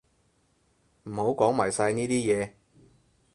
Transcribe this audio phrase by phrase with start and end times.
[1.03, 2.53] 唔好講埋晒呢啲嘢